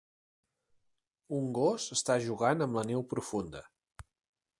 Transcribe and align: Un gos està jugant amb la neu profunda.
Un 1.39 1.51
gos 1.57 1.85
està 1.97 2.15
jugant 2.23 2.67
amb 2.67 2.79
la 2.79 2.85
neu 2.93 3.05
profunda. 3.13 3.63